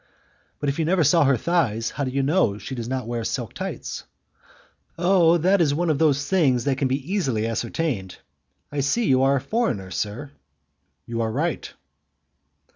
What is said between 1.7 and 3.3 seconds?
how do you know that she does not wear